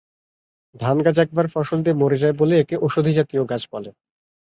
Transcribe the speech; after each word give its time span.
ধান 0.75 0.97
গাছ 1.05 1.17
একবার 1.19 1.45
ফসল 1.53 1.79
দিয়ে 1.81 1.99
মরে 2.01 2.17
যায় 2.17 2.35
বলে 2.37 2.55
একে 2.59 2.75
ওষধি 2.77 3.11
জাতীয় 3.13 3.43
গাছ 3.45 3.63
বলে। 3.73 3.89